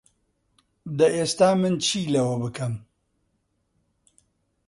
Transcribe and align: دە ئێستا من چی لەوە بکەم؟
دە 0.97 1.07
ئێستا 1.15 1.49
من 1.61 1.75
چی 1.85 2.01
لەوە 2.13 2.35
بکەم؟ 2.43 2.73